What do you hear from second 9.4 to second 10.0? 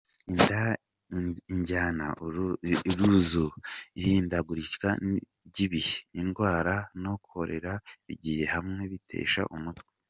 umutwe.